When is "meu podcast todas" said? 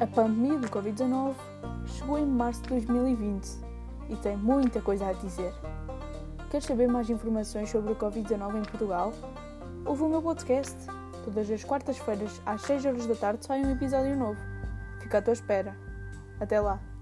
10.08-11.48